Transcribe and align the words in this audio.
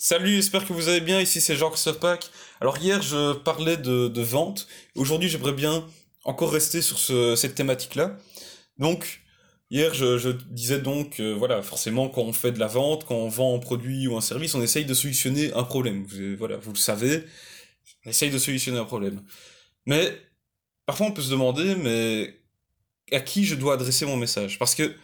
Salut, 0.00 0.36
j'espère 0.36 0.64
que 0.64 0.72
vous 0.72 0.88
allez 0.88 1.00
bien. 1.00 1.20
Ici 1.20 1.40
c'est 1.40 1.56
Jean-Christophe. 1.56 1.98
Alors 2.60 2.78
hier 2.78 3.02
je 3.02 3.32
parlais 3.32 3.76
de, 3.76 4.06
de 4.06 4.22
vente. 4.22 4.68
Aujourd'hui 4.94 5.28
j'aimerais 5.28 5.52
bien 5.52 5.84
encore 6.22 6.52
rester 6.52 6.82
sur 6.82 7.00
ce, 7.00 7.34
cette 7.34 7.56
thématique-là. 7.56 8.16
Donc 8.78 9.22
hier 9.70 9.94
je, 9.94 10.16
je 10.16 10.28
disais 10.30 10.78
donc 10.78 11.18
euh, 11.18 11.32
voilà 11.34 11.62
forcément 11.62 12.08
quand 12.08 12.22
on 12.22 12.32
fait 12.32 12.52
de 12.52 12.60
la 12.60 12.68
vente, 12.68 13.06
quand 13.06 13.16
on 13.16 13.28
vend 13.28 13.56
un 13.56 13.58
produit 13.58 14.06
ou 14.06 14.16
un 14.16 14.20
service, 14.20 14.54
on 14.54 14.62
essaye 14.62 14.84
de 14.84 14.94
solutionner 14.94 15.52
un 15.54 15.64
problème. 15.64 16.04
Vous, 16.04 16.36
voilà, 16.36 16.58
vous 16.58 16.72
le 16.72 16.78
savez, 16.78 17.24
on 18.06 18.10
essaye 18.10 18.30
de 18.30 18.38
solutionner 18.38 18.78
un 18.78 18.84
problème. 18.84 19.24
Mais 19.84 20.16
parfois 20.86 21.08
on 21.08 21.12
peut 21.12 21.22
se 21.22 21.30
demander 21.30 21.74
mais 21.74 22.40
à 23.10 23.18
qui 23.18 23.44
je 23.44 23.56
dois 23.56 23.74
adresser 23.74 24.06
mon 24.06 24.16
message? 24.16 24.60
Parce 24.60 24.76
que 24.76 24.94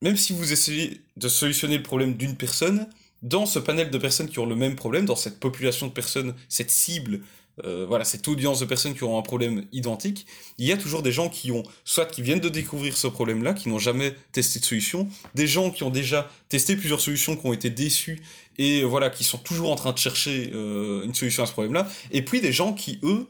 même 0.00 0.16
si 0.16 0.32
vous 0.32 0.52
essayez 0.52 1.02
de 1.16 1.28
solutionner 1.28 1.76
le 1.76 1.84
problème 1.84 2.16
d'une 2.16 2.36
personne, 2.36 2.88
dans 3.22 3.46
ce 3.46 3.58
panel 3.58 3.90
de 3.90 3.98
personnes 3.98 4.28
qui 4.28 4.38
ont 4.38 4.46
le 4.46 4.56
même 4.56 4.76
problème, 4.76 5.04
dans 5.04 5.16
cette 5.16 5.38
population 5.38 5.86
de 5.86 5.92
personnes, 5.92 6.34
cette 6.48 6.70
cible, 6.70 7.20
euh, 7.64 7.84
voilà, 7.86 8.04
cette 8.04 8.26
audience 8.28 8.60
de 8.60 8.64
personnes 8.64 8.94
qui 8.94 9.04
ont 9.04 9.18
un 9.18 9.22
problème 9.22 9.66
identique, 9.72 10.26
il 10.58 10.66
y 10.66 10.72
a 10.72 10.76
toujours 10.76 11.02
des 11.02 11.12
gens 11.12 11.28
qui 11.28 11.52
ont, 11.52 11.62
soit 11.84 12.06
qui 12.06 12.22
viennent 12.22 12.40
de 12.40 12.48
découvrir 12.48 12.96
ce 12.96 13.06
problème-là, 13.06 13.52
qui 13.52 13.68
n'ont 13.68 13.78
jamais 13.78 14.14
testé 14.32 14.58
de 14.58 14.64
solution, 14.64 15.08
des 15.34 15.46
gens 15.46 15.70
qui 15.70 15.82
ont 15.82 15.90
déjà 15.90 16.30
testé 16.48 16.76
plusieurs 16.76 17.00
solutions, 17.00 17.36
qui 17.36 17.46
ont 17.46 17.52
été 17.52 17.70
déçus, 17.70 18.22
et 18.58 18.84
voilà, 18.84 19.10
qui 19.10 19.24
sont 19.24 19.38
toujours 19.38 19.70
en 19.70 19.76
train 19.76 19.92
de 19.92 19.98
chercher 19.98 20.50
euh, 20.54 21.04
une 21.04 21.14
solution 21.14 21.42
à 21.42 21.46
ce 21.46 21.52
problème-là, 21.52 21.88
et 22.10 22.22
puis 22.22 22.40
des 22.40 22.52
gens 22.52 22.72
qui, 22.72 22.98
eux, 23.02 23.26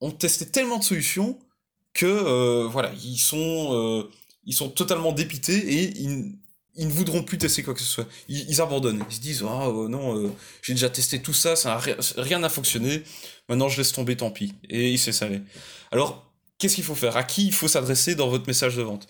ont 0.00 0.10
testé 0.10 0.46
tellement 0.46 0.78
de 0.78 0.84
solutions 0.84 1.38
que, 1.94 2.06
euh, 2.06 2.68
voilà, 2.68 2.92
ils 3.02 3.18
sont, 3.18 3.70
euh, 3.72 4.10
ils 4.44 4.52
sont 4.52 4.68
totalement 4.68 5.12
dépités 5.12 5.56
et 5.56 5.98
ils, 5.98 6.34
ils 6.76 6.88
ne 6.88 6.92
voudront 6.92 7.22
plus 7.22 7.38
tester 7.38 7.62
quoi 7.62 7.74
que 7.74 7.80
ce 7.80 7.86
soit. 7.86 8.08
Ils, 8.28 8.60
abandonnent. 8.60 9.04
Ils 9.10 9.16
se 9.16 9.20
disent 9.20 9.44
ah 9.46 9.68
oh, 9.68 9.88
non, 9.88 10.18
euh, 10.18 10.32
j'ai 10.62 10.74
déjà 10.74 10.90
testé 10.90 11.20
tout 11.22 11.32
ça, 11.32 11.56
ça 11.56 11.74
a 11.74 11.82
rien 12.16 12.38
n'a 12.38 12.48
fonctionné. 12.48 13.02
Maintenant 13.48 13.68
je 13.68 13.78
laisse 13.78 13.92
tomber, 13.92 14.16
tant 14.16 14.30
pis. 14.30 14.54
Et 14.68 14.90
il 14.90 14.98
s'est 14.98 15.12
salé. 15.12 15.40
Alors 15.92 16.30
qu'est-ce 16.58 16.74
qu'il 16.74 16.84
faut 16.84 16.94
faire? 16.94 17.16
À 17.16 17.24
qui 17.24 17.46
il 17.46 17.52
faut 17.52 17.68
s'adresser 17.68 18.14
dans 18.14 18.28
votre 18.28 18.46
message 18.46 18.76
de 18.76 18.82
vente? 18.82 19.06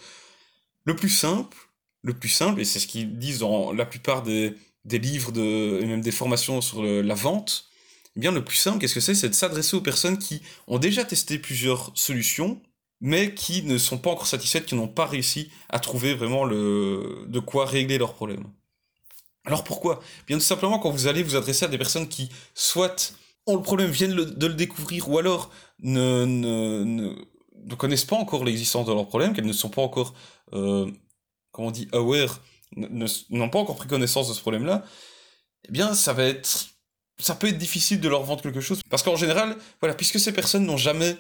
Le 0.85 0.95
plus 0.95 1.09
simple, 1.09 1.57
le 2.03 2.13
plus 2.13 2.29
simple, 2.29 2.61
et 2.61 2.65
c'est 2.65 2.79
ce 2.79 2.87
qu'ils 2.87 3.19
disent 3.19 3.39
dans 3.39 3.73
la 3.73 3.87
plupart 3.87 4.23
des, 4.23 4.55
livres 4.85 5.33
de, 5.33 5.81
et 5.83 5.87
même 5.87 6.03
des 6.03 6.13
formations 6.13 6.61
sur 6.61 6.83
le, 6.83 7.01
la 7.01 7.15
vente. 7.15 7.71
Eh 8.17 8.21
bien 8.21 8.31
le 8.31 8.45
plus 8.45 8.57
simple, 8.57 8.79
qu'est-ce 8.79 8.95
que 8.95 9.01
c'est? 9.01 9.15
C'est 9.15 9.31
de 9.31 9.35
s'adresser 9.35 9.77
aux 9.77 9.81
personnes 9.81 10.19
qui 10.19 10.43
ont 10.67 10.79
déjà 10.79 11.05
testé 11.05 11.39
plusieurs 11.39 11.91
solutions 11.95 12.61
mais 13.05 13.35
qui 13.35 13.63
ne 13.65 13.77
sont 13.77 13.99
pas 13.99 14.11
encore 14.11 14.27
satisfaites, 14.27 14.65
qui 14.65 14.75
n'ont 14.75 14.89
pas 14.89 15.05
réussi 15.05 15.51
à 15.69 15.79
trouver 15.79 16.15
vraiment 16.15 16.45
le, 16.47 17.27
de 17.29 17.39
quoi 17.39 17.67
régler 17.67 17.99
leurs 17.99 18.15
problèmes. 18.15 18.47
Alors 19.45 19.63
pourquoi? 19.63 20.01
Bien 20.27 20.39
tout 20.39 20.43
simplement 20.43 20.79
quand 20.79 20.89
vous 20.89 21.07
allez 21.07 21.23
vous 21.23 21.37
adresser 21.37 21.67
à 21.67 21.69
des 21.69 21.77
personnes 21.77 22.09
qui 22.09 22.31
soit 22.55 23.15
ont 23.47 23.57
le 23.57 23.63
problème, 23.63 23.91
viennent 23.91 24.15
de 24.15 24.47
le 24.47 24.55
découvrir, 24.55 25.11
ou 25.11 25.19
alors 25.19 25.51
ne, 25.81 26.25
ne, 26.25 27.15
ne, 27.67 27.75
connaissent 27.75 28.07
pas 28.07 28.17
encore 28.17 28.43
l'existence 28.43 28.87
de 28.87 28.93
leur 28.95 29.07
problème, 29.07 29.35
qu'elles 29.35 29.45
ne 29.45 29.53
sont 29.53 29.69
pas 29.69 29.83
encore, 29.83 30.15
euh, 30.55 30.91
comment 31.53 31.69
on 31.69 31.73
dit, 31.73 31.89
aware, 31.93 32.41
n'ont 32.75 33.51
pas 33.51 33.59
encore 33.59 33.77
pris 33.77 33.87
connaissance 33.87 34.31
de 34.31 34.33
ce 34.33 34.41
problème-là, 34.41 34.83
eh 35.69 35.73
bien 35.73 35.93
ça 35.93 36.15
va 36.15 36.25
être, 36.25 36.69
ça 37.19 37.35
peut 37.35 37.49
être 37.49 37.59
difficile 37.59 38.01
de 38.01 38.09
leur 38.09 38.23
vendre 38.23 38.41
quelque 38.41 38.63
chose, 38.63 38.81
parce 38.89 39.03
qu'en 39.03 39.17
général, 39.17 39.59
voilà, 39.83 39.95
puisque 39.95 40.19
ces 40.19 40.33
personnes 40.33 40.65
n'ont 40.65 40.79
jamais 40.79 41.19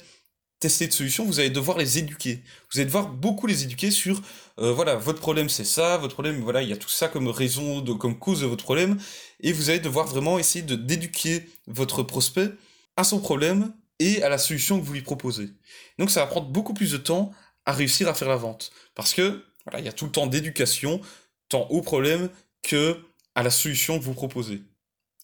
tester 0.64 0.86
de 0.86 0.94
solutions, 0.94 1.26
vous 1.26 1.40
allez 1.40 1.50
devoir 1.50 1.76
les 1.76 1.98
éduquer. 1.98 2.42
Vous 2.72 2.78
allez 2.78 2.86
devoir 2.86 3.08
beaucoup 3.08 3.46
les 3.46 3.64
éduquer 3.64 3.90
sur, 3.90 4.22
euh, 4.58 4.72
voilà, 4.72 4.96
votre 4.96 5.20
problème 5.20 5.50
c'est 5.50 5.64
ça, 5.64 5.98
votre 5.98 6.14
problème, 6.14 6.40
voilà, 6.40 6.62
il 6.62 6.70
y 6.70 6.72
a 6.72 6.78
tout 6.78 6.88
ça 6.88 7.08
comme 7.08 7.28
raison, 7.28 7.82
de, 7.82 7.92
comme 7.92 8.18
cause 8.18 8.40
de 8.40 8.46
votre 8.46 8.64
problème, 8.64 8.98
et 9.40 9.52
vous 9.52 9.68
allez 9.68 9.78
devoir 9.78 10.06
vraiment 10.06 10.38
essayer 10.38 10.64
de 10.64 10.74
d'éduquer 10.74 11.46
votre 11.66 12.02
prospect 12.02 12.48
à 12.96 13.04
son 13.04 13.20
problème 13.20 13.74
et 13.98 14.22
à 14.22 14.30
la 14.30 14.38
solution 14.38 14.80
que 14.80 14.86
vous 14.86 14.94
lui 14.94 15.02
proposez. 15.02 15.50
Donc 15.98 16.10
ça 16.10 16.20
va 16.20 16.26
prendre 16.28 16.48
beaucoup 16.48 16.72
plus 16.72 16.92
de 16.92 16.96
temps 16.96 17.32
à 17.66 17.72
réussir 17.72 18.08
à 18.08 18.14
faire 18.14 18.30
la 18.30 18.36
vente, 18.36 18.72
parce 18.94 19.12
que 19.12 19.44
voilà, 19.66 19.80
il 19.80 19.84
y 19.84 19.88
a 19.88 19.92
tout 19.92 20.06
le 20.06 20.12
temps 20.12 20.26
d'éducation, 20.26 21.02
tant 21.50 21.66
au 21.68 21.82
problème 21.82 22.30
que 22.62 23.04
à 23.34 23.42
la 23.42 23.50
solution 23.50 23.98
que 23.98 24.04
vous 24.04 24.14
proposez. 24.14 24.62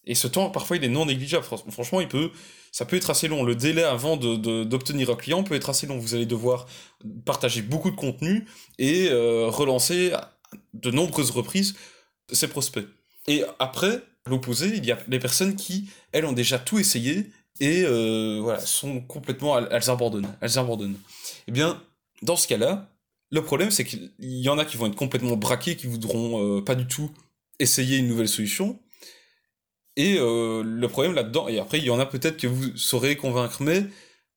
Et 0.05 0.15
ce 0.15 0.27
temps, 0.27 0.49
parfois, 0.49 0.77
il 0.77 0.83
est 0.83 0.89
non 0.89 1.05
négligeable. 1.05 1.45
Franchement, 1.69 2.01
il 2.01 2.07
peut, 2.07 2.31
ça 2.71 2.85
peut 2.85 2.95
être 2.95 3.09
assez 3.09 3.27
long. 3.27 3.43
Le 3.43 3.55
délai 3.55 3.83
avant 3.83 4.17
d'obtenir 4.17 5.07
de, 5.07 5.11
un 5.13 5.15
client 5.15 5.43
peut 5.43 5.55
être 5.55 5.69
assez 5.69 5.85
long. 5.85 5.97
Vous 5.97 6.15
allez 6.15 6.25
devoir 6.25 6.67
partager 7.25 7.61
beaucoup 7.61 7.91
de 7.91 7.95
contenu 7.95 8.47
et 8.79 9.09
euh, 9.09 9.47
relancer 9.47 10.11
de 10.73 10.91
nombreuses 10.91 11.31
reprises 11.31 11.75
ces 12.31 12.47
prospects. 12.47 12.87
Et 13.27 13.43
après, 13.59 14.01
à 14.25 14.29
l'opposé, 14.29 14.73
il 14.75 14.85
y 14.85 14.91
a 14.91 14.97
les 15.07 15.19
personnes 15.19 15.55
qui, 15.55 15.89
elles, 16.11 16.25
ont 16.25 16.31
déjà 16.31 16.57
tout 16.57 16.79
essayé 16.79 17.27
et 17.59 17.83
euh, 17.83 18.39
voilà, 18.41 18.59
sont 18.59 19.01
complètement, 19.01 19.59
elles 19.59 19.89
abandonnent, 19.89 20.33
elles 20.41 20.57
abandonnent. 20.57 20.97
Eh 21.47 21.51
bien, 21.51 21.81
dans 22.23 22.35
ce 22.35 22.47
cas-là, 22.47 22.89
le 23.29 23.43
problème, 23.43 23.71
c'est 23.71 23.83
qu'il 23.83 24.11
y 24.19 24.49
en 24.49 24.57
a 24.57 24.65
qui 24.65 24.77
vont 24.77 24.87
être 24.87 24.95
complètement 24.95 25.37
braqués, 25.37 25.75
qui 25.75 25.87
voudront 25.87 26.57
euh, 26.57 26.61
pas 26.61 26.75
du 26.75 26.87
tout 26.87 27.11
essayer 27.59 27.97
une 27.97 28.07
nouvelle 28.07 28.27
solution, 28.27 28.79
et 30.01 30.17
euh, 30.17 30.63
le 30.63 30.87
problème 30.87 31.13
là-dedans, 31.13 31.47
et 31.47 31.59
après 31.59 31.77
il 31.77 31.85
y 31.85 31.91
en 31.91 31.99
a 31.99 32.07
peut-être 32.07 32.37
que 32.37 32.47
vous 32.47 32.75
saurez 32.75 33.15
convaincre, 33.15 33.61
mais 33.61 33.85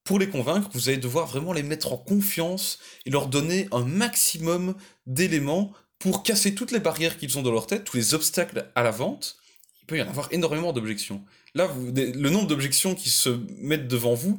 pour 0.05 0.19
les 0.19 0.29
convaincre, 0.29 0.69
vous 0.75 0.91
allez 0.91 0.99
devoir 0.99 1.27
vraiment 1.27 1.55
les 1.55 1.63
mettre 1.63 1.95
en 1.95 1.97
confiance 1.97 2.79
et 3.07 3.11
leur 3.11 3.29
donner 3.29 3.69
un 3.73 3.83
maximum 3.83 4.75
d'éléments 5.07 5.73
pour 5.99 6.23
casser 6.23 6.55
toutes 6.55 6.71
les 6.71 6.81
barrières 6.81 7.17
qu'ils 7.17 7.39
ont 7.39 7.43
dans 7.43 7.51
leur 7.51 7.67
tête, 7.67 7.85
tous 7.85 7.97
les 7.97 8.13
obstacles 8.13 8.71
à 8.75 8.83
la 8.83 8.91
vente. 8.91 9.39
Il 9.81 9.87
peut 9.87 9.97
y 9.97 10.03
en 10.03 10.09
avoir 10.09 10.29
énormément 10.33 10.75
d'objections. 10.75 11.25
Là, 11.55 11.71
le 11.95 12.29
nombre 12.29 12.47
d'objections 12.47 12.95
qui 12.95 13.09
se 13.09 13.31
mettent 13.59 13.89
devant 13.89 14.13
vous, 14.13 14.39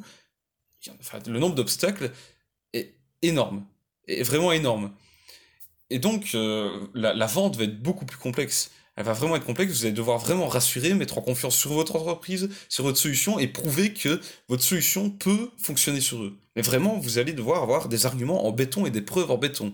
le 1.26 1.40
nombre 1.40 1.56
d'obstacles 1.56 2.12
est 2.74 2.94
énorme, 3.24 3.66
est 4.08 4.22
vraiment 4.22 4.52
énorme. 4.52 4.92
Et 5.90 5.98
donc, 5.98 6.36
euh, 6.36 6.88
la 6.94 7.26
vente 7.26 7.56
va 7.56 7.64
être 7.64 7.82
beaucoup 7.82 8.06
plus 8.06 8.20
complexe 8.20 8.70
elle 8.96 9.04
va 9.04 9.14
vraiment 9.14 9.36
être 9.36 9.46
complexe, 9.46 9.74
vous 9.74 9.86
allez 9.86 9.94
devoir 9.94 10.20
vraiment 10.20 10.48
rassurer, 10.48 10.94
mettre 10.94 11.18
en 11.18 11.22
confiance 11.22 11.56
sur 11.56 11.74
votre 11.74 11.96
entreprise, 11.96 12.50
sur 12.70 12.86
votre 12.86 12.98
solution 12.98 13.40
et 13.40 13.48
prouver 13.48 13.94
que 13.94 14.22
votre 14.48 14.64
solution 14.64 15.10
peut 15.10 15.50
fonctionner 15.58 16.00
sur 16.00 16.24
eux. 16.24 16.38
Mais 16.56 16.62
vraiment, 16.62 16.98
vous 16.98 17.18
allez 17.18 17.34
devoir 17.34 17.62
avoir 17.62 17.90
des 17.90 18.06
arguments 18.06 18.48
en 18.48 18.52
béton 18.52 18.86
et 18.86 18.92
des 18.92 19.02
preuves 19.02 19.32
en 19.32 19.38
béton. 19.38 19.74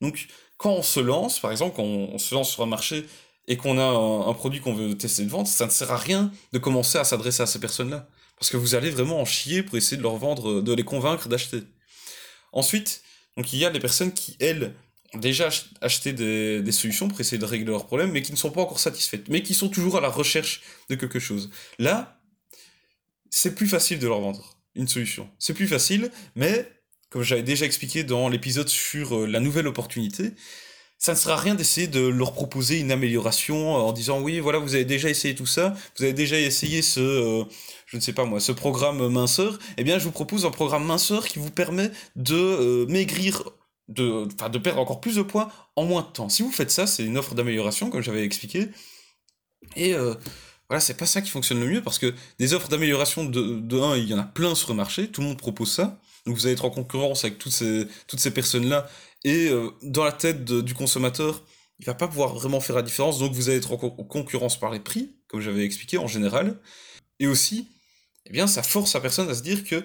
Donc, 0.00 0.28
quand 0.58 0.70
on 0.70 0.82
se 0.82 1.00
lance, 1.00 1.40
par 1.40 1.50
exemple, 1.50 1.74
quand 1.74 1.82
on, 1.82 2.18
se 2.18 2.34
lance 2.34 2.50
sur 2.50 2.62
un 2.62 2.66
marché 2.66 3.06
et 3.48 3.56
qu'on 3.56 3.78
a 3.78 4.28
un, 4.28 4.34
produit 4.34 4.60
qu'on 4.60 4.74
veut 4.74 4.96
tester 4.96 5.24
de 5.24 5.30
vente, 5.30 5.48
ça 5.48 5.66
ne 5.66 5.70
sert 5.70 5.90
à 5.90 5.96
rien 5.96 6.30
de 6.52 6.58
commencer 6.58 6.98
à 6.98 7.04
s'adresser 7.04 7.42
à 7.42 7.46
ces 7.46 7.58
personnes-là. 7.58 8.08
Parce 8.38 8.50
que 8.50 8.56
vous 8.56 8.74
allez 8.74 8.90
vraiment 8.90 9.20
en 9.20 9.24
chier 9.24 9.62
pour 9.62 9.76
essayer 9.76 9.96
de 9.96 10.02
leur 10.02 10.16
vendre, 10.16 10.60
de 10.60 10.72
les 10.72 10.84
convaincre 10.84 11.28
d'acheter. 11.28 11.62
Ensuite, 12.52 13.02
donc 13.36 13.52
il 13.52 13.58
y 13.58 13.64
a 13.64 13.70
des 13.70 13.80
personnes 13.80 14.12
qui, 14.12 14.36
elles, 14.40 14.74
déjà 15.14 15.48
acheté 15.80 16.12
des, 16.12 16.72
solutions 16.72 17.08
pour 17.08 17.20
essayer 17.20 17.38
de 17.38 17.44
régler 17.44 17.70
leurs 17.70 17.86
problèmes, 17.86 18.12
mais 18.12 18.22
qui 18.22 18.32
ne 18.32 18.36
sont 18.36 18.50
pas 18.50 18.60
encore 18.60 18.80
satisfaites, 18.80 19.28
mais 19.28 19.42
qui 19.42 19.54
sont 19.54 19.68
toujours 19.68 19.96
à 19.96 20.00
la 20.00 20.08
recherche 20.08 20.62
de 20.88 20.94
quelque 20.94 21.18
chose. 21.18 21.50
Là, 21.78 22.20
c'est 23.30 23.54
plus 23.54 23.68
facile 23.68 23.98
de 23.98 24.06
leur 24.06 24.20
vendre 24.20 24.56
une 24.74 24.88
solution. 24.88 25.28
C'est 25.38 25.54
plus 25.54 25.68
facile, 25.68 26.10
mais 26.34 26.68
comme 27.10 27.22
j'avais 27.22 27.42
déjà 27.42 27.66
expliqué 27.66 28.04
dans 28.04 28.28
l'épisode 28.28 28.68
sur 28.68 29.16
euh, 29.16 29.26
la 29.26 29.40
nouvelle 29.40 29.66
opportunité, 29.66 30.32
ça 30.98 31.12
ne 31.12 31.16
sert 31.18 31.32
à 31.32 31.36
rien 31.36 31.54
d'essayer 31.54 31.86
de 31.86 32.00
leur 32.00 32.32
proposer 32.32 32.80
une 32.80 32.90
amélioration 32.90 33.74
en 33.74 33.92
disant 33.92 34.20
oui 34.20 34.40
voilà 34.40 34.58
vous 34.58 34.74
avez 34.74 34.84
déjà 34.84 35.10
essayé 35.10 35.34
tout 35.34 35.46
ça, 35.46 35.74
vous 35.96 36.04
avez 36.04 36.14
déjà 36.14 36.38
essayé 36.38 36.80
ce 36.82 37.00
euh, 37.00 37.44
je 37.86 37.96
ne 37.96 38.02
sais 38.02 38.12
pas 38.12 38.24
moi 38.24 38.40
ce 38.40 38.52
programme 38.52 39.06
minceur, 39.08 39.58
eh 39.76 39.84
bien 39.84 39.98
je 39.98 40.04
vous 40.04 40.10
propose 40.10 40.46
un 40.46 40.50
programme 40.50 40.84
minceur 40.84 41.28
qui 41.28 41.38
vous 41.38 41.50
permet 41.50 41.90
de 42.16 42.34
euh, 42.34 42.86
maigrir 42.86 43.44
de, 43.88 44.26
de 44.48 44.58
perdre 44.58 44.80
encore 44.80 45.00
plus 45.00 45.16
de 45.16 45.22
poids 45.22 45.50
en 45.76 45.84
moins 45.84 46.02
de 46.02 46.08
temps. 46.08 46.28
Si 46.28 46.42
vous 46.42 46.50
faites 46.50 46.70
ça, 46.70 46.86
c'est 46.86 47.04
une 47.04 47.18
offre 47.18 47.34
d'amélioration, 47.34 47.90
comme 47.90 48.02
j'avais 48.02 48.24
expliqué. 48.24 48.68
Et 49.76 49.94
euh, 49.94 50.14
voilà, 50.68 50.80
c'est 50.80 50.96
pas 50.96 51.06
ça 51.06 51.22
qui 51.22 51.30
fonctionne 51.30 51.60
le 51.60 51.66
mieux, 51.66 51.82
parce 51.82 51.98
que 51.98 52.14
des 52.38 52.54
offres 52.54 52.68
d'amélioration 52.68 53.24
de, 53.24 53.60
de 53.60 53.80
1, 53.80 53.96
il 53.96 54.08
y 54.08 54.14
en 54.14 54.18
a 54.18 54.24
plein 54.24 54.54
sur 54.54 54.70
le 54.70 54.74
marché, 54.74 55.08
tout 55.10 55.20
le 55.20 55.28
monde 55.28 55.38
propose 55.38 55.72
ça. 55.72 56.00
Donc 56.26 56.36
vous 56.36 56.46
allez 56.46 56.54
être 56.54 56.64
en 56.64 56.70
concurrence 56.70 57.24
avec 57.24 57.38
toutes 57.38 57.52
ces, 57.52 57.86
toutes 58.08 58.20
ces 58.20 58.32
personnes-là. 58.32 58.88
Et 59.24 59.48
euh, 59.48 59.70
dans 59.82 60.04
la 60.04 60.12
tête 60.12 60.44
du 60.44 60.74
consommateur, 60.74 61.44
il 61.78 61.86
va 61.86 61.94
pas 61.94 62.08
pouvoir 62.08 62.34
vraiment 62.34 62.60
faire 62.60 62.76
la 62.76 62.82
différence, 62.82 63.18
donc 63.18 63.32
vous 63.32 63.48
allez 63.48 63.58
être 63.58 63.72
en, 63.72 63.84
en 63.84 64.04
concurrence 64.04 64.58
par 64.58 64.70
les 64.70 64.80
prix, 64.80 65.16
comme 65.28 65.40
j'avais 65.40 65.64
expliqué 65.64 65.98
en 65.98 66.08
général. 66.08 66.58
Et 67.20 67.26
aussi, 67.26 67.68
eh 68.26 68.32
bien, 68.32 68.46
ça 68.46 68.62
force 68.62 68.94
la 68.94 69.00
personne 69.00 69.28
à 69.28 69.34
se 69.34 69.42
dire 69.42 69.64
que 69.64 69.84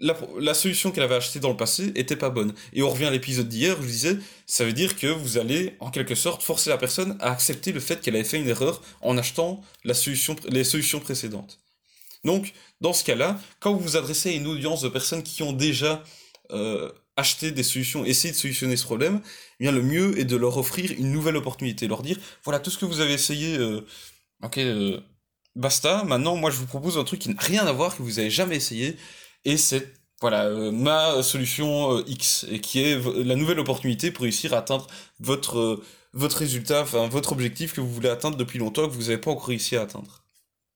la, 0.00 0.16
la, 0.38 0.54
solution 0.54 0.90
qu'elle 0.90 1.02
avait 1.02 1.16
achetée 1.16 1.40
dans 1.40 1.50
le 1.50 1.56
passé 1.56 1.92
était 1.94 2.16
pas 2.16 2.30
bonne. 2.30 2.54
Et 2.72 2.82
on 2.82 2.90
revient 2.90 3.06
à 3.06 3.10
l'épisode 3.10 3.48
d'hier, 3.48 3.76
je 3.80 3.86
disais, 3.86 4.16
ça 4.46 4.64
veut 4.64 4.72
dire 4.72 4.96
que 4.96 5.06
vous 5.06 5.38
allez, 5.38 5.76
en 5.80 5.90
quelque 5.90 6.14
sorte, 6.14 6.42
forcer 6.42 6.70
la 6.70 6.78
personne 6.78 7.16
à 7.20 7.30
accepter 7.30 7.72
le 7.72 7.80
fait 7.80 8.00
qu'elle 8.00 8.14
avait 8.14 8.24
fait 8.24 8.38
une 8.38 8.48
erreur 8.48 8.82
en 9.00 9.18
achetant 9.18 9.62
la 9.84 9.94
solution, 9.94 10.36
les 10.48 10.64
solutions 10.64 11.00
précédentes. 11.00 11.60
Donc, 12.24 12.52
dans 12.80 12.92
ce 12.92 13.04
cas-là, 13.04 13.40
quand 13.60 13.72
vous 13.72 13.80
vous 13.80 13.96
adressez 13.96 14.30
à 14.30 14.32
une 14.32 14.46
audience 14.46 14.82
de 14.82 14.88
personnes 14.88 15.22
qui 15.22 15.42
ont 15.42 15.52
déjà 15.52 16.02
euh, 16.52 16.90
acheté 17.16 17.50
des 17.50 17.62
solutions, 17.62 18.04
essayé 18.04 18.32
de 18.32 18.38
solutionner 18.38 18.76
ce 18.76 18.84
problème, 18.84 19.20
eh 19.60 19.64
bien 19.64 19.72
le 19.72 19.82
mieux 19.82 20.18
est 20.18 20.24
de 20.24 20.36
leur 20.36 20.56
offrir 20.58 20.92
une 20.92 21.12
nouvelle 21.12 21.36
opportunité, 21.36 21.86
leur 21.88 22.02
dire, 22.02 22.18
voilà, 22.44 22.60
tout 22.60 22.70
ce 22.70 22.78
que 22.78 22.84
vous 22.84 23.00
avez 23.00 23.14
essayé 23.14 23.56
euh, 23.56 23.84
Ok, 24.42 24.58
euh, 24.58 25.00
basta. 25.56 26.04
Maintenant, 26.04 26.36
moi, 26.36 26.50
je 26.50 26.56
vous 26.56 26.66
propose 26.66 26.96
un 26.96 27.04
truc 27.04 27.20
qui 27.20 27.30
n'a 27.30 27.40
rien 27.40 27.66
à 27.66 27.72
voir, 27.72 27.96
que 27.96 28.02
vous 28.02 28.18
avez 28.20 28.30
jamais 28.30 28.56
essayé, 28.56 28.96
et 29.48 29.56
c'est 29.56 29.92
voilà 30.20 30.46
euh, 30.46 30.72
ma 30.72 31.22
solution 31.22 31.98
euh, 31.98 32.04
X, 32.06 32.46
et 32.50 32.60
qui 32.60 32.80
est 32.82 32.98
la 33.24 33.36
nouvelle 33.36 33.60
opportunité 33.60 34.10
pour 34.10 34.22
réussir 34.22 34.52
à 34.54 34.58
atteindre 34.58 34.86
votre 35.20 35.80
votre 36.12 36.38
résultat, 36.38 36.82
enfin 36.82 37.08
votre 37.08 37.32
objectif 37.32 37.72
que 37.74 37.80
vous 37.80 37.92
voulez 37.92 38.08
atteindre 38.08 38.36
depuis 38.36 38.58
longtemps 38.58 38.88
que 38.88 38.92
vous 38.92 39.04
n'avez 39.04 39.18
pas 39.18 39.30
encore 39.30 39.48
réussi 39.48 39.76
à 39.76 39.82
atteindre. 39.82 40.24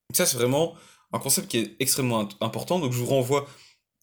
Donc 0.08 0.16
ça, 0.16 0.26
c'est 0.26 0.36
vraiment 0.36 0.74
un 1.12 1.19
concept 1.19 1.48
qui 1.48 1.58
est 1.58 1.76
extrêmement 1.80 2.28
important. 2.40 2.78
Donc 2.78 2.92
je 2.92 2.98
vous 2.98 3.06
renvoie 3.06 3.46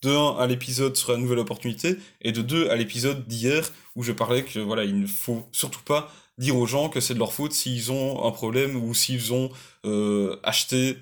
de 0.03 0.11
1 0.11 0.37
à 0.37 0.47
l'épisode 0.47 0.95
sur 0.95 1.11
la 1.11 1.17
nouvelle 1.17 1.39
opportunité 1.39 1.97
et 2.21 2.31
de 2.31 2.41
2 2.41 2.69
à 2.69 2.75
l'épisode 2.75 3.27
d'hier 3.27 3.71
où 3.95 4.03
je 4.03 4.11
parlais 4.11 4.43
que 4.43 4.59
voilà, 4.59 4.83
il 4.85 4.99
ne 4.99 5.07
faut 5.07 5.47
surtout 5.51 5.83
pas 5.83 6.11
dire 6.37 6.55
aux 6.57 6.65
gens 6.65 6.89
que 6.89 6.99
c'est 7.01 7.13
de 7.13 7.19
leur 7.19 7.33
faute 7.33 7.53
s'ils 7.53 7.91
ont 7.91 8.25
un 8.25 8.31
problème 8.31 8.75
ou 8.77 8.93
s'ils 8.93 9.33
ont 9.33 9.51
euh, 9.85 10.39
acheté 10.43 10.97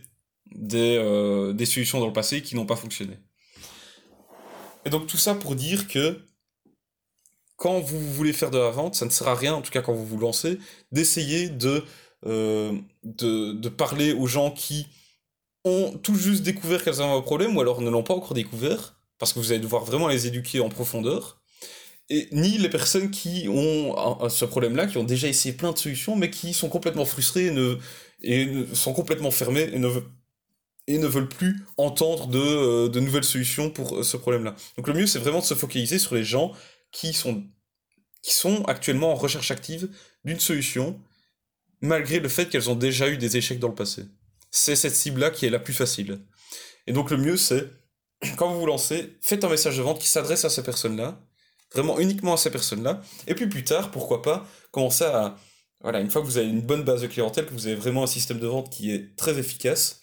des, 0.56 0.98
euh, 0.98 1.54
des 1.54 1.66
solutions 1.66 2.00
dans 2.00 2.08
le 2.08 2.14
passé 2.14 2.42
qui 2.42 2.56
n'ont 2.56 2.66
pas 2.66 2.76
fonctionné. 2.76 3.18
Et 4.88 4.90
donc 4.90 5.06
tout 5.06 5.18
ça 5.18 5.36
pour 5.36 5.56
dire 5.56 5.90
que 5.90 6.18
quand 7.58 7.82
vous 7.82 8.00
voulez 8.14 8.32
faire 8.32 8.52
de 8.52 8.58
la 8.58 8.70
vente, 8.70 8.96
ça 8.96 9.04
ne 9.04 9.10
sert 9.10 9.28
à 9.28 9.36
rien, 9.36 9.54
en 9.54 9.62
tout 9.62 9.70
cas 9.70 9.82
quand 9.82 9.94
vous 9.94 10.06
vous 10.06 10.18
lancez, 10.18 10.60
d'essayer 10.94 11.50
de, 11.50 11.84
euh, 12.26 12.72
parler 13.76 14.14
aux 14.14 14.28
gens 14.28 14.50
qui 14.50 14.88
ont 15.66 16.00
tout 16.02 16.16
juste 16.16 16.44
découvert 16.44 16.86
qu'elles 16.86 17.02
avaient 17.02 17.12
un 17.12 17.20
problème 17.20 17.58
ou 17.58 17.60
alors 17.60 17.82
ne 17.82 17.90
l'ont 17.90 18.02
pas 18.02 18.14
encore 18.14 18.34
découvert, 18.34 18.98
parce 19.20 19.34
que 19.34 19.40
vous 19.40 19.52
allez 19.52 19.60
devoir 19.60 19.84
vraiment 19.84 20.08
les 20.08 20.26
éduquer 20.26 20.62
en 20.62 20.70
profondeur 20.70 21.42
et 22.10 22.30
ni 22.32 22.58
les 22.58 22.70
personnes 22.70 23.12
qui 23.12 23.50
ont 23.50 24.30
ce 24.30 24.46
problème-là, 24.46 24.88
qui 24.88 24.98
ont 24.98 25.04
déjà 25.04 25.28
essayé 25.28 25.54
plein 25.54 25.74
de 25.74 25.78
solutions, 25.78 26.16
mais 26.16 26.30
qui 26.30 26.54
sont 26.54 26.70
complètement 26.70 27.04
frustrées 27.04 27.54
et, 28.22 28.48
sont 28.74 28.94
complètement 28.94 29.32
fermées 29.32 29.70
et 29.74 29.80
ne, 29.80 29.90
et 30.88 30.98
ne 30.98 31.08
veulent 31.08 31.30
plus 31.30 31.66
entendre 31.78 32.28
de, 32.28 32.40
euh, 32.40 32.90
de 32.90 33.00
nouvelles 33.00 33.24
solutions 33.24 33.70
pour 33.70 33.98
euh, 33.98 34.04
ce 34.04 34.18
problème-là. 34.18 34.56
Donc 34.78 34.88
le 34.88 34.94
mieux, 34.94 35.08
c'est 35.08 35.20
vraiment 35.20 35.40
de 35.40 35.46
se 35.46 35.54
focaliser 35.54 36.00
sur 36.00 36.16
les 36.16 36.24
gens 36.24 36.54
qui 36.92 37.14
sont, 37.14 37.44
qui 38.22 38.34
sont 38.34 38.64
actuellement 38.66 39.12
en 39.12 39.16
recherche 39.16 39.52
active 39.52 39.90
d'une 40.24 40.40
solution, 40.40 41.00
malgré 41.82 42.20
le 42.20 42.30
fait 42.30 42.48
qu'elles 42.50 42.70
ont 42.70 42.76
déjà 42.76 43.10
eu 43.10 43.18
des 43.18 43.38
échecs 43.38 43.60
dans 43.60 43.68
le 43.68 43.76
passé. 43.76 44.06
C'est 44.50 44.76
cette 44.76 44.96
cible-là 44.96 45.30
qui 45.30 45.46
est 45.46 45.50
la 45.50 45.60
plus 45.60 45.74
facile. 45.74 46.20
Et 46.88 46.94
donc 46.94 47.12
le 47.12 47.18
mieux, 47.18 47.38
c'est, 47.38 47.70
quand 48.38 48.52
vous 48.52 48.62
vous 48.62 48.66
lancez, 48.66 49.18
faites 49.22 49.44
un 49.44 49.50
message 49.50 49.78
de 49.78 49.82
vente 49.84 50.00
qui 50.00 50.08
s'adresse 50.08 50.46
à 50.46 50.50
ces 50.50 50.64
personnes-là, 50.64 51.20
vraiment 51.74 52.00
uniquement 52.00 52.34
à 52.34 52.38
ces 52.38 52.50
personnes-là. 52.50 53.02
Et 53.28 53.36
puis 53.36 53.48
plus 53.48 53.66
tard, 53.66 53.92
pourquoi 53.92 54.22
pas, 54.22 54.48
commencer 54.72 55.04
à... 55.04 55.38
Voilà, 55.82 56.00
une 56.00 56.10
fois 56.10 56.22
que 56.22 56.26
vous 56.26 56.40
avez 56.40 56.48
une 56.48 56.62
bonne 56.62 56.84
base 56.84 57.04
de 57.04 57.08
clientèle, 57.08 57.46
que 57.46 57.54
vous 57.54 57.68
avez 57.68 57.76
vraiment 57.76 58.04
un 58.04 58.08
système 58.08 58.40
de 58.40 58.48
vente 58.48 58.72
qui 58.72 58.92
est 58.92 59.16
très 59.16 59.38
efficace, 59.38 60.02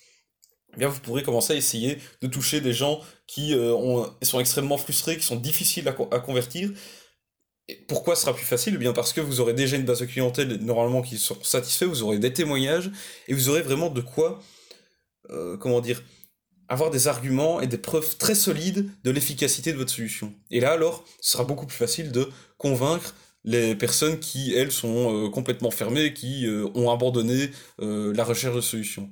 bien 0.76 0.88
vous 0.88 1.00
pourrez 1.00 1.23
commencer 1.23 1.53
à 1.53 1.56
essayer 1.56 1.99
de 2.21 2.26
toucher 2.26 2.61
des 2.61 2.73
gens 2.73 3.00
qui 3.26 3.55
euh, 3.55 3.75
ont, 3.75 4.11
sont 4.23 4.41
extrêmement 4.41 4.79
frustrés, 4.79 5.17
qui 5.17 5.25
sont 5.25 5.37
difficiles 5.37 5.88
à, 5.88 5.93
convertir. 5.93 6.71
Pourquoi 7.88 8.15
ce 8.15 8.23
sera 8.23 8.35
plus 8.35 8.44
facile? 8.44 8.75
Eh 8.75 8.79
bien 8.79 8.93
parce 8.93 9.12
que 9.12 9.21
vous 9.21 9.41
aurez 9.41 9.55
déjà 9.55 9.76
une 9.76 9.85
base 9.85 10.00
de 10.00 10.06
clientèle 10.06 10.56
normalement 10.56 11.03
qui 11.03 11.17
sont 11.17 11.43
satisfaits, 11.43 11.87
vous 11.87 12.03
aurez 12.03 12.19
des 12.19 12.32
témoignages, 12.32 12.91
et 13.29 13.35
vous 13.35 13.49
aurez 13.49 13.62
vraiment 13.62 13.88
de 13.88 14.03
quoi, 14.03 14.43
euh, 15.31 15.56
comment 15.56 15.81
dire, 15.81 16.03
avoir 16.69 16.91
des 16.91 17.09
arguments 17.09 17.61
et 17.61 17.67
des 17.67 17.79
preuves 17.79 18.17
très 18.17 18.35
solides 18.35 18.91
de 19.03 19.11
l'efficacité 19.11 19.73
de 19.73 19.79
votre 19.79 19.93
solution. 19.93 20.35
Et 20.50 20.61
là, 20.61 20.73
alors, 20.73 21.05
ce 21.20 21.32
sera 21.32 21.44
beaucoup 21.44 21.67
plus 21.67 21.77
facile 21.77 22.12
de 22.12 22.29
convaincre 22.59 23.15
les 23.44 23.75
personnes 23.75 24.19
qui, 24.20 24.55
elles, 24.55 24.73
sont 24.73 25.27
euh, 25.27 25.31
complètement 25.31 25.70
fermées, 25.70 26.15
qui 26.15 26.47
ont 26.75 26.91
abandonné 26.91 27.50
la 27.79 28.25
recherche 28.25 28.56
de 28.56 28.61
solutions. 28.61 29.11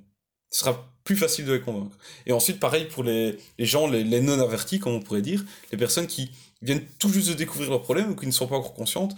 Ce 0.51 0.61
sera 0.61 0.92
plus 1.05 1.17
facile 1.17 1.45
de 1.45 1.53
les 1.53 1.61
convaincre. 1.61 1.97
Et 2.27 2.33
ensuite, 2.33 2.61
pareil 2.61 2.87
pour 2.87 3.03
les, 3.03 3.39
les 3.59 3.67
gens, 3.67 3.87
les, 3.87 4.21
non-avertis, 4.21 4.79
comme 4.79 4.95
on 4.95 5.01
pourrait 5.01 5.23
dire, 5.23 5.45
les 5.71 5.79
personnes 5.79 6.07
qui 6.07 6.31
viennent 6.63 6.85
tout 6.99 7.09
juste 7.09 7.29
de 7.29 7.35
découvrir 7.35 7.71
leur 7.71 7.83
problème 7.83 8.11
ou 8.11 8.17
qui 8.17 8.27
ne 8.27 8.33
sont 8.33 8.47
pas 8.47 8.57
encore 8.57 8.75
conscientes, 8.75 9.17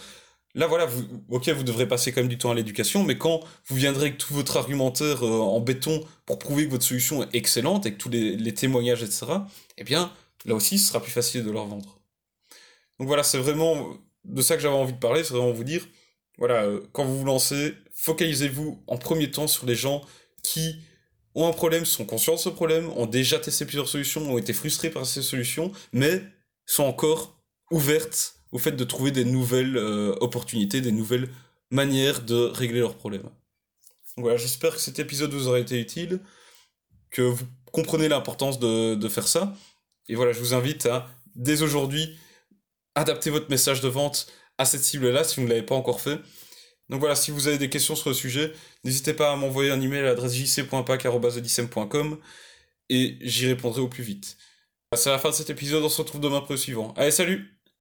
Là, 0.56 0.68
voilà, 0.68 0.86
vous, 0.86 1.02
ok, 1.30 1.48
vous 1.48 1.64
devrez 1.64 1.88
passer 1.88 2.12
quand 2.12 2.20
même 2.20 2.28
du 2.28 2.38
temps 2.38 2.52
à 2.52 2.54
l'éducation, 2.54 3.02
mais 3.02 3.18
quand 3.18 3.40
vous 3.66 3.74
viendrez 3.74 4.06
avec 4.06 4.18
tout 4.18 4.32
votre 4.32 4.56
argumentaire 4.56 5.24
euh, 5.24 5.40
en 5.40 5.58
béton 5.58 6.00
pour 6.26 6.38
prouver 6.38 6.66
que 6.66 6.70
votre 6.70 6.84
solution 6.84 7.24
est 7.24 7.34
excellente, 7.34 7.86
avec 7.86 7.98
tous 7.98 8.08
les, 8.08 8.54
témoignages, 8.54 9.02
etc., 9.02 9.26
eh 9.78 9.84
bien, 9.84 10.12
là 10.44 10.54
aussi, 10.54 10.78
ce 10.78 10.88
sera 10.88 11.02
plus 11.02 11.10
facile 11.10 11.42
de 11.44 11.50
leur 11.50 11.66
vendre. 11.66 11.98
Donc 13.00 13.08
voilà, 13.08 13.24
c'est 13.24 13.38
vraiment 13.38 13.94
de 14.24 14.42
ça 14.42 14.54
que 14.54 14.62
j'avais 14.62 14.76
envie 14.76 14.92
de 14.92 14.98
parler, 14.98 15.24
c'est 15.24 15.34
vraiment 15.34 15.50
vous 15.50 15.64
dire, 15.64 15.88
voilà, 16.38 16.62
euh, 16.62 16.82
quand 16.92 17.04
vous 17.04 17.18
vous 17.18 17.24
lancez, 17.24 17.74
focalisez-vous 17.92 18.80
en 18.86 18.96
premier 18.96 19.32
temps 19.32 19.48
sur 19.48 19.66
les 19.66 19.74
gens 19.74 20.02
qui 20.44 20.76
ont 21.34 21.48
un 21.48 21.52
problème, 21.52 21.84
sont 21.84 22.04
conscients 22.04 22.34
de 22.34 22.40
ce 22.40 22.48
problème, 22.48 22.90
ont 22.90 23.06
déjà 23.06 23.38
testé 23.38 23.64
plusieurs 23.64 23.88
solutions, 23.88 24.32
ont 24.32 24.38
été 24.38 24.52
frustrés 24.52 24.90
par 24.90 25.04
ces 25.06 25.22
solutions, 25.22 25.72
mais 25.92 26.22
sont 26.66 26.84
encore 26.84 27.38
ouvertes 27.70 28.36
au 28.52 28.58
fait 28.58 28.72
de 28.72 28.84
trouver 28.84 29.10
des 29.10 29.24
nouvelles 29.24 29.76
euh, 29.76 30.14
opportunités, 30.20 30.80
des 30.80 30.92
nouvelles 30.92 31.28
manières 31.70 32.22
de 32.22 32.36
régler 32.36 32.80
leurs 32.80 32.96
problèmes. 32.96 33.28
voilà, 34.16 34.36
j'espère 34.36 34.74
que 34.74 34.80
cet 34.80 34.98
épisode 35.00 35.32
vous 35.32 35.48
aura 35.48 35.58
été 35.58 35.80
utile, 35.80 36.20
que 37.10 37.22
vous 37.22 37.44
comprenez 37.72 38.08
l'importance 38.08 38.60
de, 38.60 38.94
de 38.94 39.08
faire 39.08 39.26
ça. 39.26 39.54
Et 40.08 40.14
voilà, 40.14 40.32
je 40.32 40.38
vous 40.38 40.54
invite 40.54 40.86
à, 40.86 41.08
dès 41.34 41.62
aujourd'hui, 41.62 42.16
adapter 42.94 43.30
votre 43.30 43.50
message 43.50 43.80
de 43.80 43.88
vente 43.88 44.28
à 44.58 44.64
cette 44.64 44.82
cible-là 44.82 45.24
si 45.24 45.36
vous 45.36 45.42
ne 45.42 45.48
l'avez 45.48 45.62
pas 45.62 45.74
encore 45.74 46.00
fait. 46.00 46.20
Donc 46.90 47.00
voilà, 47.00 47.16
si 47.16 47.30
vous 47.30 47.48
avez 47.48 47.58
des 47.58 47.70
questions 47.70 47.96
sur 47.96 48.10
le 48.10 48.14
sujet, 48.14 48.52
n'hésitez 48.84 49.14
pas 49.14 49.32
à 49.32 49.36
m'envoyer 49.36 49.70
un 49.70 49.80
email 49.80 50.00
à 50.00 50.02
l'adresse 50.02 50.34
jc.pac.com 50.34 52.18
et 52.90 53.18
j'y 53.22 53.46
répondrai 53.46 53.80
au 53.80 53.88
plus 53.88 54.02
vite. 54.02 54.36
C'est 54.94 55.10
la 55.10 55.18
fin 55.18 55.30
de 55.30 55.34
cet 55.34 55.50
épisode, 55.50 55.82
on 55.84 55.88
se 55.88 56.00
retrouve 56.02 56.20
demain 56.20 56.40
pour 56.40 56.52
le 56.52 56.58
suivant. 56.58 56.94
Allez, 56.96 57.10
salut 57.10 57.58